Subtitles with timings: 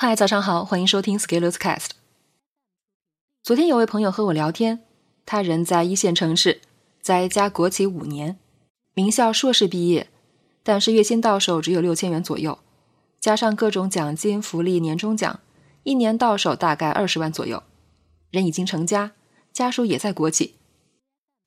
[0.00, 1.88] 嗨，早上好，欢迎收听 Scaleus Cast。
[3.42, 4.84] 昨天有位朋友和我聊天，
[5.26, 6.60] 他人在一线城市，
[7.00, 8.38] 在一家国企五年，
[8.94, 10.08] 名校硕士毕业，
[10.62, 12.60] 但是月薪到手只有六千元左右，
[13.18, 15.40] 加上各种奖金、福利、年终奖，
[15.82, 17.64] 一年到手大概二十万左右。
[18.30, 19.14] 人已经成家，
[19.52, 20.54] 家属也在国企。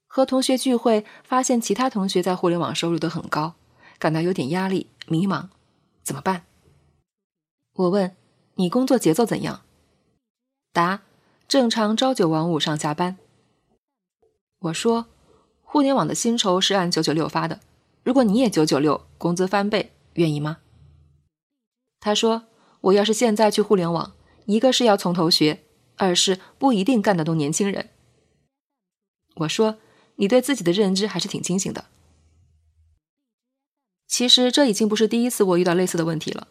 [0.07, 3.53] 和同学聚会，发现其他同学在互联网收入都很高，
[3.97, 5.47] 感到有点压力、迷茫，
[6.03, 6.43] 怎么办？
[7.75, 8.13] 我问。
[8.61, 9.63] 你工作节奏怎样？
[10.71, 11.01] 答：
[11.47, 13.17] 正常朝九晚五上下班。
[14.59, 15.07] 我说，
[15.63, 17.59] 互联网的薪酬是按九九六发的，
[18.03, 20.59] 如果你也九九六，工资翻倍，愿意吗？
[21.99, 22.43] 他说，
[22.81, 24.13] 我要是现在去互联网，
[24.45, 25.63] 一个是要从头学，
[25.97, 27.89] 二是不一定干得动年轻人。
[29.37, 29.79] 我说，
[30.17, 31.85] 你对自己的认知还是挺清醒的。
[34.07, 36.49] 其实这已经不是第一次我遇到类似的问题了。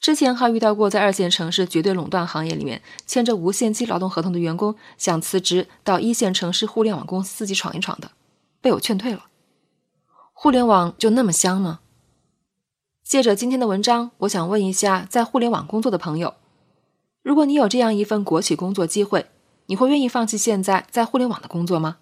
[0.00, 8.12] 之前还遇到过在二线城市绝对垄断行业里面签着无限期劳动合同的员工想辞职到一线城市互联网公司自己闯一闯的，
[8.60, 9.26] 被我劝退了。
[10.32, 11.80] 互联网就那么香吗？
[13.02, 16.34] 借着今天的文章，我想问一下在互联网工作的朋友：
[17.22, 19.26] 如果你有这样一份国企工作机会，
[19.66, 21.98] 你会愿意放弃现在在互联网的工作吗？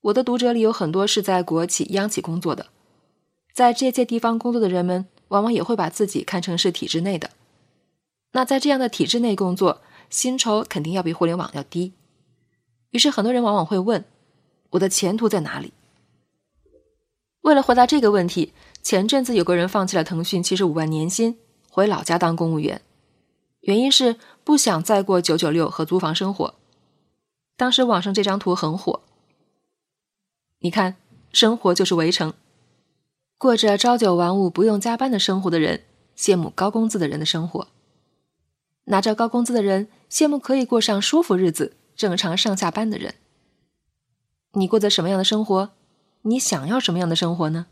[0.00, 2.66] 我的读者里有很多是在国企、央企工作的，
[3.54, 5.06] 在这些地方工作的人们。
[5.32, 7.30] 往往也会把自己看成是体制内的，
[8.32, 9.80] 那在这样的体制内工作，
[10.10, 11.94] 薪酬肯定要比互联网要低。
[12.90, 14.04] 于是很多人往往会问：
[14.70, 15.72] 我的前途在哪里？
[17.40, 18.52] 为了回答这个问题，
[18.82, 21.38] 前阵子有个人放弃了腾讯七十五万年薪，
[21.70, 22.82] 回老家当公务员，
[23.60, 26.54] 原因是不想再过九九六和租房生活。
[27.56, 29.00] 当时网上这张图很火，
[30.58, 30.96] 你看，
[31.32, 32.34] 生活就是围城。
[33.42, 35.82] 过着朝九晚五、不用加班的生活的人，
[36.16, 37.66] 羡慕高工资的人的生活；
[38.84, 43.16] 拿着高工资的人，羡慕可以过上舒服日子、正常上下班的人。
[44.52, 45.70] 你过着什么样的生活？
[46.20, 47.66] 你想要什么样的生活呢？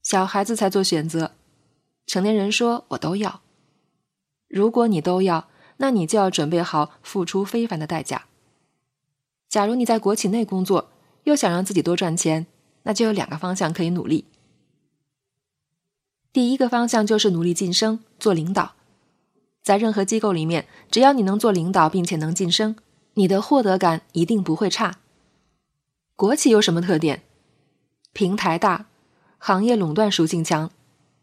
[0.00, 1.32] 小孩子才做选择，
[2.06, 3.40] 成年人说我都要。
[4.46, 8.26] 如果你都要，那你就要准备好付出非凡的代价。
[9.48, 10.92] 假如你在国企内工作，
[11.24, 12.46] 又想让自己多赚钱。
[12.84, 14.26] 那就有两个方向可以努力。
[16.32, 18.72] 第一个方向就是努力晋升，做领导。
[19.62, 22.74] 在任何机构里面，只要你能做领导，并且能晋升，
[23.14, 24.98] 你的获得感一定不会差。
[26.16, 27.22] 国企有什么特点？
[28.12, 28.86] 平台大，
[29.38, 30.70] 行业垄断属性强，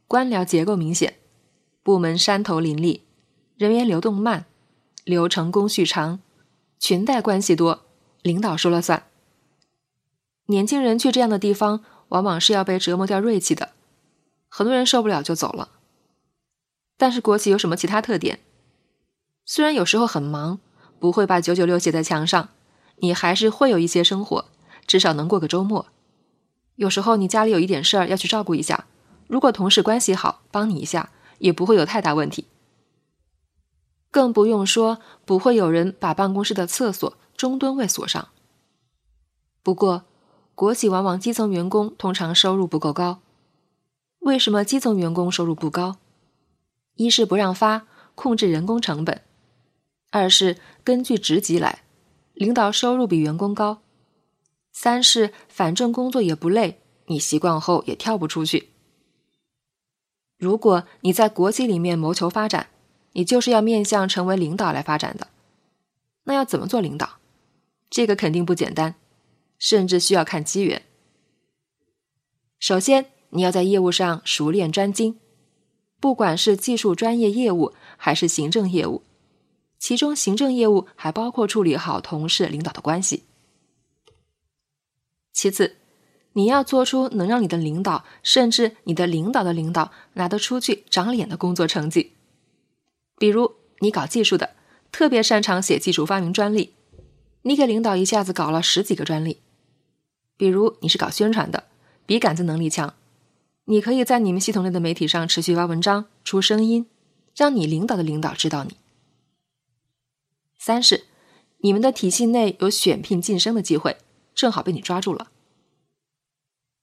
[0.07, 1.15] 官僚结构明显，
[1.83, 3.03] 部门山头林立，
[3.57, 4.45] 人员流动慢，
[5.03, 6.19] 流程工序长，
[6.79, 7.85] 裙带关系多，
[8.21, 9.03] 领导说了算。
[10.49, 13.69] 年轻人去这样的地方，往往是要被折磨掉锐气的，
[14.47, 15.69] 很多人受不了就走了。
[16.97, 18.39] 但是国企有什么其他特点？
[19.45, 20.59] 虽然有时候很忙，
[20.99, 22.49] 不会把九九六写在墙上，
[22.97, 24.45] 你还是会有一些生活，
[24.87, 25.85] 至少能过个周末。
[26.77, 28.87] 有时候你家里有一点事儿要去照顾一下，
[29.27, 32.45] 如果同事关系好，帮你一下也不会有太大问题。
[34.09, 38.29] 更不用说不会有人把办公室的厕所中蹲位锁上。
[39.61, 40.05] 不过。
[40.59, 43.21] 国企往往基层员工通常收入不够高，
[44.19, 45.95] 为什么基层员工收入不高？
[46.95, 49.19] 一是不让发，控制人工成本；
[50.11, 51.83] 二是根据职级来，
[52.33, 53.77] 领导收入比员工高；
[54.73, 58.67] 三是反正工作也不累，你习惯后也跳不出去。
[60.37, 62.67] 如果你在国企里面谋求发展，
[63.13, 65.29] 你就是要面向成为领导来发展的，
[66.25, 67.11] 那要怎么做领导？
[67.89, 68.95] 这个肯定不简单。
[69.59, 70.81] 甚至需要看机缘。
[72.59, 75.19] 首先，你要在业务上熟练专精，
[75.99, 79.03] 不管是技术专业业务还是行政业务，
[79.77, 83.25] 其中行政业务还包括处理好同事、领导的关系。
[85.31, 85.77] 其次，
[86.33, 92.13] 你要做出能让你的领导，甚至你的领导的领导拿得出去、长脸的工作成绩。
[93.17, 94.55] 比如，你搞技术的，
[94.91, 96.73] 特别擅长写技术发明专利，
[97.43, 99.41] 你给领导一下子搞了十几个专利。
[100.39, 101.65] 比如你是搞宣传的，
[102.05, 102.93] 笔杆子能力强，
[103.65, 106.85] 你可以在你们系统内的媒体上持续发文章、出声音，
[107.35, 108.77] 让你领导的领导知道你。
[110.57, 111.07] 三是
[111.57, 113.97] 你们的体系内有选聘晋升的机会，
[114.33, 115.29] 正好被你抓住了。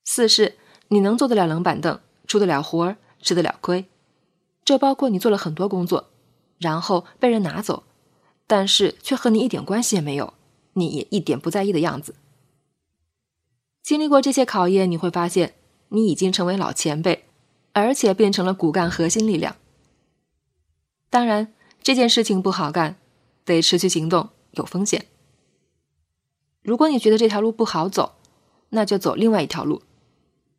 [0.04, 0.58] 四是
[0.88, 3.86] 你能坐得了冷板凳，出得了活儿，吃得了亏，
[4.66, 6.10] 这包括你做了很多工作，
[6.58, 7.84] 然后被人拿走，
[8.46, 10.34] 但是却和你一点关系也没有，
[10.74, 12.14] 你也一点不在意的样子。
[13.86, 15.54] 经历过这些考验，你会发现
[15.90, 17.26] 你已经成为老前辈，
[17.72, 19.54] 而且变成了骨干核心力量。
[21.08, 21.54] 当然，
[21.84, 22.96] 这件事情不好干，
[23.44, 25.06] 得持续行动，有风险。
[26.62, 28.16] 如果你觉得这条路不好走，
[28.70, 29.82] 那就走另外一条路，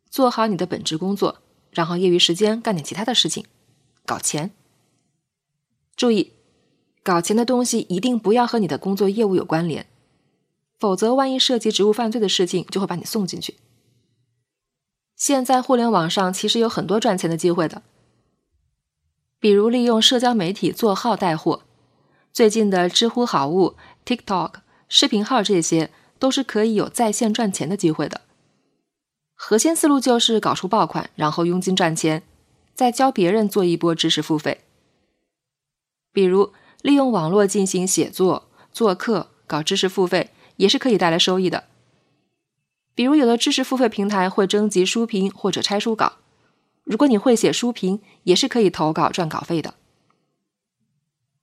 [0.08, 3.44] 做好你的本职工作，然后业余时间干点其他的事情，
[4.06, 4.52] 搞钱。
[5.94, 6.32] 注意，
[7.02, 9.86] 搞钱的东西一定不要和你的工作业务有关联，
[10.78, 13.56] 否则万一涉及职务犯罪的事情，就会把你送进去。
[15.16, 17.82] 现在互联网上其实有很多赚钱的机会的。
[19.40, 21.62] 比如利用社交媒体做号带货，
[22.32, 24.54] 最近的知乎好物、TikTok
[24.88, 28.22] 视频号这些都是可以有在线赚钱的机会的。
[29.34, 32.22] 核心思路就是搞出爆款，然后佣金赚钱，
[32.74, 34.62] 再教别人做一波知识付费。
[36.12, 36.52] 比如
[36.82, 41.64] 利用网络进行写作、做课、搞知识付费，也是可以带来收益的。
[42.94, 46.18] 比如有的知识付费平台会征集书评或者拆书稿。
[46.84, 49.74] 如果你会写书评，也是可以投稿赚稿费的。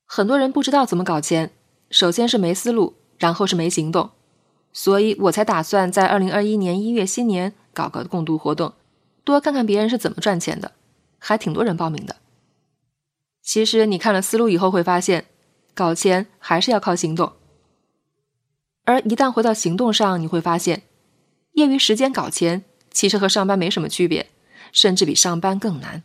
[0.06, 1.52] 很多人不知道怎么搞钱，
[1.90, 4.10] 首先是没思路，然后是没行动，
[4.74, 8.74] 所以我才打算在二零二一年一月新年搞个共读活动，
[9.24, 10.74] 多看看别人是怎么赚钱的，
[11.20, 12.18] 还挺多人报名的。
[13.42, 15.26] 其实你看了思路以后会发现，
[15.74, 17.34] 搞钱还是要靠行动，
[18.86, 20.84] 而一旦回到行动上，你会发现，
[21.54, 24.30] 业余时间搞钱其实和上班没什么区别。
[24.72, 26.04] 甚至比上班更难。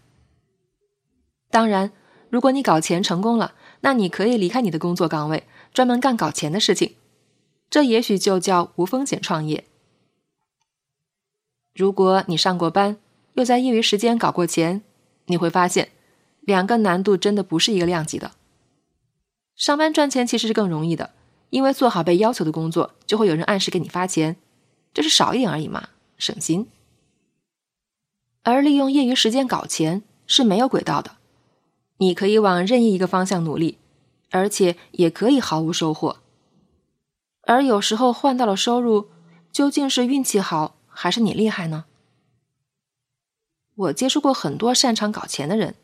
[1.51, 1.91] 当然，
[2.29, 5.43] 如果你搞钱成功了，那你可以离开你的工作岗位，
[5.75, 6.95] 专门干搞钱的事情。
[7.69, 9.65] 这也许就叫无风险创业。
[11.75, 12.99] 如果你上过班，
[13.35, 14.83] 又在业余时间搞过钱，
[15.27, 15.89] 你会发现，
[16.43, 18.31] 两个难度真的不是一个量级的。
[19.57, 21.11] 上班赚钱其实是更容易的，
[21.51, 24.37] 因为做好被要求的工作，就会有人按时给你发钱，
[24.95, 26.69] 这是少一点而已嘛，省心。
[28.43, 31.17] 而利用业余时间搞钱是没有轨道的，
[31.99, 33.79] 你可以往任意一个方向努力，
[34.31, 36.17] 而且也可以毫无收获。
[37.43, 39.09] 而有时候换到了收入，
[39.53, 41.85] 究竟是运气好还是你厉害呢？
[43.75, 45.75] 我接触过很多擅长搞钱的人，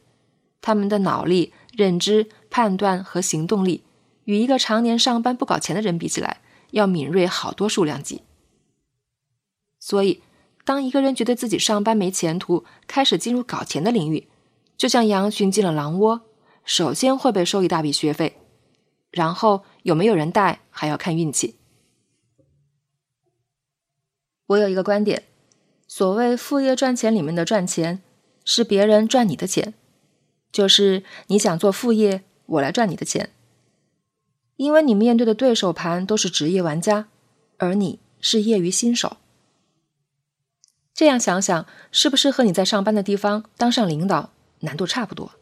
[0.61, 3.83] 他们的脑力、认知、判断和行动力，
[4.27, 8.23] 与一个常年上班不搞钱的人比起来，要敏锐好多数量级。
[9.81, 10.23] 所以。
[10.67, 14.27] 当一个人觉得自己上班没前途，开始进入搞钱的领域，
[14.77, 16.23] 就像羊群进了狼窝，
[16.65, 18.37] 首先会被收一大笔学费，
[19.13, 21.55] 然后有没有人带还要看运气。
[24.47, 25.23] 我有一个观点，
[25.87, 28.03] 所谓副业赚钱里面的赚钱，
[28.45, 29.73] 是别人赚你的钱，
[30.51, 33.31] 就是你想做副业，我来赚你的钱，
[34.57, 37.09] 因为你面对的对手盘都是职业玩家，
[37.59, 39.19] 而你是业余新手。
[40.95, 44.31] 这样想想，是不是和你在上班的地方当上领导
[44.61, 45.33] 难度差不多？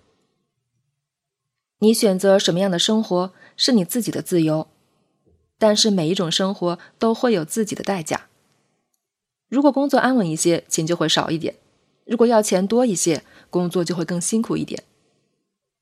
[1.78, 4.66] 你选择什么样的生活是你自己的自由，
[5.58, 8.28] 但是每一种生活都会有自己的代价。
[9.48, 11.54] 如果工作安稳一些，钱就会少一点；
[12.04, 14.82] 如果要钱多一些，工作就会更辛苦一点。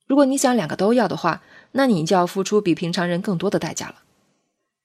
[0.07, 4.03] 如果你想两个都要的话，那你就要付出比平常人更多的代价了。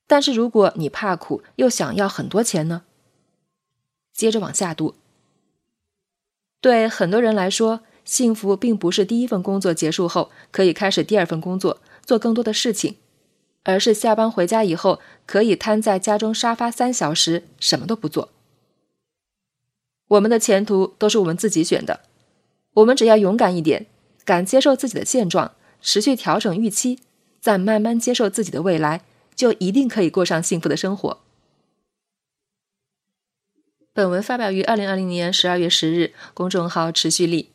[0.08, 2.84] 但是如果你怕苦又想要很多钱呢？
[4.14, 4.96] 接着往下读。
[6.60, 12.96] 对很多人来说，幸福并不是第一份工作结束后可以开始第二份工作，做更多的事情，
[13.64, 18.30] 而是下班回家以后可以瘫在家中沙发三小时，什么都不做。
[20.08, 22.00] 我们的前途都是我们自己选的，
[22.76, 23.88] 我们只要勇敢一点，
[24.24, 25.52] 敢接受自己的现状，
[25.90, 27.00] 持续调整预期，
[27.40, 29.04] 再慢慢接受自己的未来，
[29.34, 31.22] 就一定可以过上幸福的生活。
[33.94, 37.52] 本文发表于二零二零年十二月十日，公众号持续力。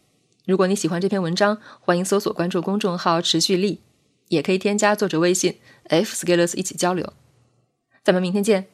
[0.47, 3.83] 如果你喜欢这篇文章，欢迎搜索关注公众号持续力，
[4.29, 7.13] 也可以添加作者微信 f scalers 一起交流。
[8.03, 8.72] 咱们明天见。